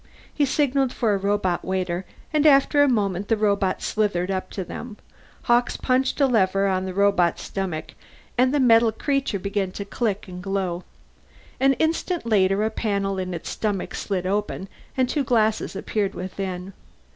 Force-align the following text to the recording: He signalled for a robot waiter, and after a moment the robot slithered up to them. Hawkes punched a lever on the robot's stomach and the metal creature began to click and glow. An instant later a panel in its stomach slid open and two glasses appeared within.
He 0.33 0.47
signalled 0.47 0.91
for 0.91 1.13
a 1.13 1.17
robot 1.19 1.63
waiter, 1.63 2.07
and 2.33 2.47
after 2.47 2.81
a 2.81 2.87
moment 2.89 3.27
the 3.27 3.37
robot 3.37 3.83
slithered 3.83 4.31
up 4.31 4.49
to 4.49 4.63
them. 4.63 4.97
Hawkes 5.43 5.77
punched 5.77 6.19
a 6.19 6.25
lever 6.25 6.65
on 6.65 6.85
the 6.85 6.93
robot's 6.95 7.43
stomach 7.43 7.91
and 8.35 8.51
the 8.51 8.59
metal 8.59 8.91
creature 8.91 9.37
began 9.37 9.69
to 9.73 9.85
click 9.85 10.27
and 10.27 10.41
glow. 10.41 10.85
An 11.59 11.73
instant 11.73 12.25
later 12.25 12.63
a 12.63 12.71
panel 12.71 13.19
in 13.19 13.31
its 13.35 13.51
stomach 13.51 13.93
slid 13.93 14.25
open 14.25 14.69
and 14.97 15.07
two 15.07 15.23
glasses 15.23 15.75
appeared 15.75 16.15
within. 16.15 16.73